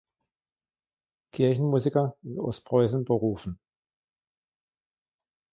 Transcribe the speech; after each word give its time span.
Kirchenmusiker 1.31 2.17
in 2.23 2.39
Ostpreußen 2.39 3.05
berufen. 3.05 3.59